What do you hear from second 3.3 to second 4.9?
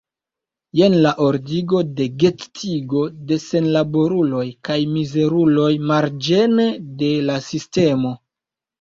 de senlaboruloj kaj